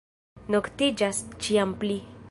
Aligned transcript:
Noktiĝas 0.55 1.21
ĉiam 1.47 1.79
pli. 1.85 2.01